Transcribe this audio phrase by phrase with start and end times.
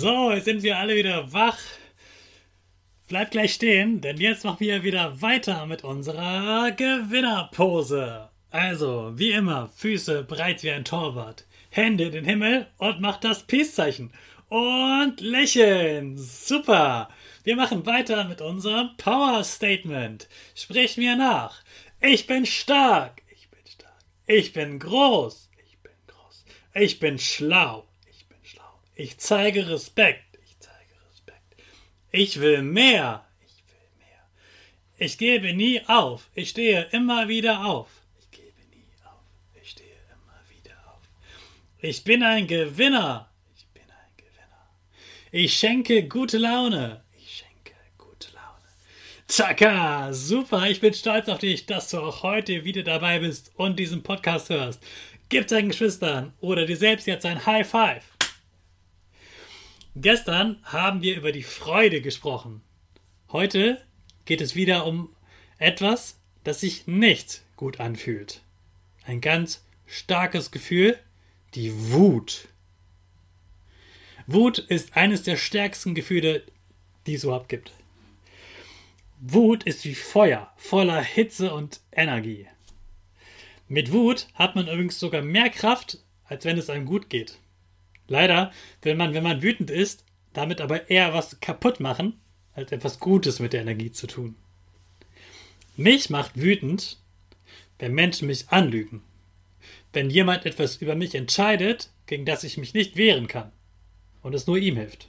[0.00, 1.58] So, jetzt sind wir alle wieder wach.
[3.08, 8.28] Bleibt gleich stehen, denn jetzt machen wir wieder weiter mit unserer Gewinnerpose.
[8.50, 13.42] Also, wie immer, Füße breit wie ein Torwart, Hände in den Himmel und macht das
[13.42, 14.12] Peace-Zeichen.
[14.48, 16.16] Und lächeln.
[16.16, 17.08] Super.
[17.42, 20.28] Wir machen weiter mit unserem Power Statement.
[20.54, 21.64] Sprich mir nach.
[22.00, 23.20] Ich bin stark.
[23.32, 24.04] Ich bin stark.
[24.28, 25.50] Ich bin groß.
[25.68, 26.44] Ich bin groß.
[26.74, 27.88] Ich bin schlau.
[28.98, 30.40] Ich zeige Respekt.
[30.44, 31.54] Ich zeige Respekt.
[32.10, 33.24] Ich will mehr.
[33.46, 34.26] Ich will mehr.
[34.96, 36.28] Ich gebe nie auf.
[36.34, 37.88] Ich stehe immer wieder auf.
[38.18, 39.22] Ich gebe nie auf.
[39.62, 41.00] Ich stehe immer wieder auf.
[41.80, 43.30] Ich bin ein Gewinner.
[43.56, 44.68] Ich bin ein Gewinner.
[45.30, 47.04] Ich schenke gute Laune.
[47.16, 48.66] Ich schenke gute Laune.
[49.28, 50.68] Tschakka, super.
[50.68, 54.50] Ich bin stolz auf dich, dass du auch heute wieder dabei bist und diesen Podcast
[54.50, 54.82] hörst.
[55.28, 58.17] Gib deinen Geschwistern oder dir selbst jetzt ein High Five.
[60.00, 62.60] Gestern haben wir über die Freude gesprochen.
[63.32, 63.82] Heute
[64.26, 65.08] geht es wieder um
[65.58, 68.42] etwas, das sich nicht gut anfühlt.
[69.06, 70.96] Ein ganz starkes Gefühl,
[71.56, 72.46] die Wut.
[74.28, 76.44] Wut ist eines der stärksten Gefühle,
[77.08, 77.72] die es überhaupt gibt.
[79.18, 82.46] Wut ist wie Feuer, voller Hitze und Energie.
[83.66, 87.40] Mit Wut hat man übrigens sogar mehr Kraft, als wenn es einem gut geht.
[88.08, 88.52] Leider
[88.82, 92.18] will man, wenn man wütend ist, damit aber eher was kaputt machen,
[92.54, 94.34] als etwas Gutes mit der Energie zu tun.
[95.76, 96.98] Mich macht wütend,
[97.78, 99.02] wenn Menschen mich anlügen.
[99.92, 103.52] Wenn jemand etwas über mich entscheidet, gegen das ich mich nicht wehren kann
[104.22, 105.08] und es nur ihm hilft.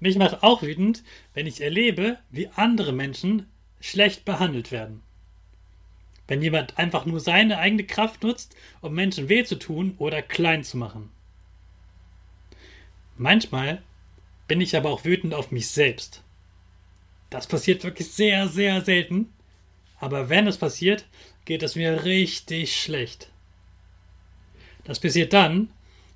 [0.00, 1.02] Mich macht auch wütend,
[1.34, 3.46] wenn ich erlebe, wie andere Menschen
[3.80, 5.02] schlecht behandelt werden.
[6.26, 10.62] Wenn jemand einfach nur seine eigene Kraft nutzt, um Menschen weh zu tun oder klein
[10.62, 11.10] zu machen.
[13.18, 13.82] Manchmal
[14.46, 16.22] bin ich aber auch wütend auf mich selbst.
[17.30, 19.32] Das passiert wirklich sehr, sehr selten.
[20.00, 21.04] Aber wenn es passiert,
[21.44, 23.30] geht es mir richtig schlecht.
[24.84, 25.70] Das passiert dann,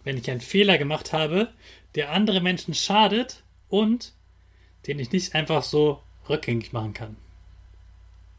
[0.04, 1.52] wenn ich einen Fehler gemacht habe,
[1.94, 4.12] der andere Menschen schadet und
[4.86, 7.16] den ich nicht einfach so rückgängig machen kann.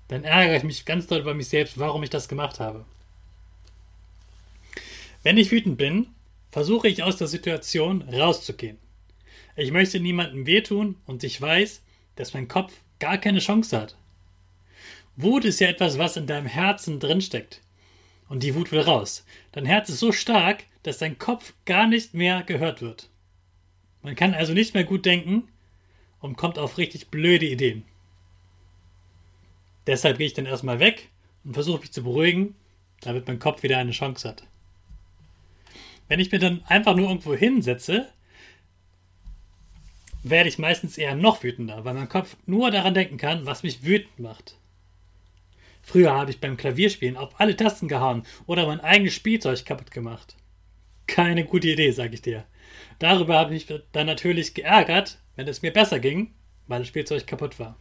[0.08, 2.86] Dann ärgere ich mich ganz doll über mich selbst, warum ich das gemacht habe.
[5.22, 6.08] Wenn ich wütend bin,
[6.54, 8.78] versuche ich aus der Situation rauszugehen.
[9.56, 11.82] Ich möchte niemandem wehtun und ich weiß,
[12.16, 13.98] dass mein Kopf gar keine Chance hat.
[15.16, 17.62] Wut ist ja etwas, was in deinem Herzen drinsteckt.
[18.30, 19.26] Und die Wut will raus.
[19.52, 23.10] Dein Herz ist so stark, dass dein Kopf gar nicht mehr gehört wird.
[24.04, 25.48] Man kann also nicht mehr gut denken
[26.20, 27.84] und kommt auf richtig blöde Ideen.
[29.88, 31.10] Deshalb gehe ich dann erstmal weg
[31.44, 32.54] und versuche mich zu beruhigen,
[33.02, 34.44] damit mein Kopf wieder eine Chance hat.
[36.08, 38.10] Wenn ich mir dann einfach nur irgendwo hinsetze,
[40.24, 43.84] werde ich meistens eher noch wütender, weil mein Kopf nur daran denken kann, was mich
[43.84, 44.56] wütend macht.
[45.82, 50.38] Früher habe ich beim Klavierspielen auf alle Tasten gehauen oder mein eigenes Spielzeug kaputt gemacht.
[51.08, 52.46] Keine gute Idee, sage ich dir.
[53.00, 56.34] Darüber habe ich mich dann natürlich geärgert, wenn es mir besser ging,
[56.68, 57.78] weil das Spielzeug kaputt war.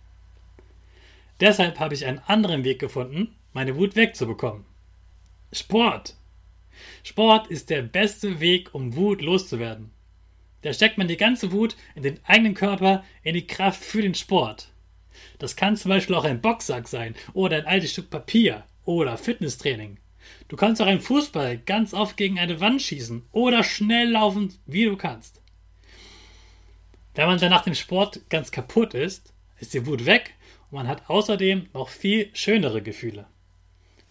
[1.40, 4.64] Deshalb habe ich einen anderen Weg gefunden, meine Wut wegzubekommen.
[5.52, 6.16] Sport.
[7.02, 9.90] Sport ist der beste Weg, um Wut loszuwerden.
[10.62, 14.14] Da steckt man die ganze Wut in den eigenen Körper, in die Kraft für den
[14.14, 14.68] Sport.
[15.38, 19.98] Das kann zum Beispiel auch ein Boxsack sein oder ein altes Stück Papier oder Fitnesstraining.
[20.48, 24.84] Du kannst auch einen Fußball ganz oft gegen eine Wand schießen oder schnell laufen, wie
[24.84, 25.42] du kannst.
[27.14, 30.34] Wenn man dann nach dem Sport ganz kaputt ist, ist die Wut weg
[30.70, 33.26] und man hat außerdem noch viel schönere Gefühle.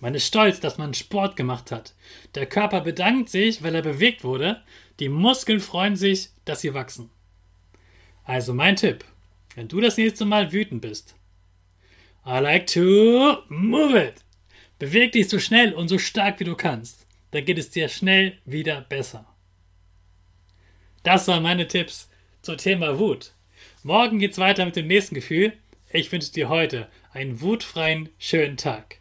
[0.01, 1.93] Man ist stolz, dass man Sport gemacht hat.
[2.33, 4.61] Der Körper bedankt sich, weil er bewegt wurde.
[4.99, 7.11] Die Muskeln freuen sich, dass sie wachsen.
[8.23, 9.05] Also mein Tipp,
[9.55, 11.15] wenn du das nächste Mal wütend bist.
[12.25, 14.15] I like to move it.
[14.79, 17.05] Beweg dich so schnell und so stark wie du kannst.
[17.29, 19.27] Dann geht es dir schnell wieder besser.
[21.03, 22.09] Das waren meine Tipps
[22.41, 23.33] zum Thema Wut.
[23.83, 25.53] Morgen geht's weiter mit dem nächsten Gefühl.
[25.91, 29.00] Ich wünsche dir heute einen wutfreien, schönen Tag.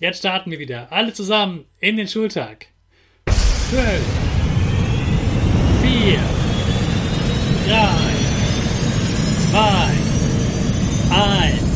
[0.00, 0.90] Jetzt starten wir wieder.
[0.90, 2.68] Alle zusammen in den Schultag.
[3.26, 4.00] 12,
[5.82, 6.18] 4,
[7.68, 7.78] 3,
[9.50, 9.58] 2,
[11.52, 11.69] 1.